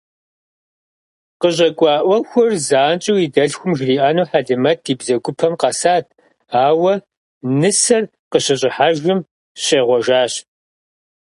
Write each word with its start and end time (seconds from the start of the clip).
КъыщӀэкӀуа 1.41 1.95
Ӏуэхур 2.05 2.49
занщӀэу 2.67 3.21
и 3.25 3.27
дэлъхум 3.33 3.73
жриӀэну 3.77 4.27
Хьэлимэт 4.29 4.79
и 4.91 4.93
бзэгупэм 4.99 5.53
къэсат, 5.61 6.05
ауэ, 6.65 6.93
нысэр 7.59 8.03
къыщыщӀыхьэжым, 8.31 9.19
щӀегъуэжащ. 9.63 10.33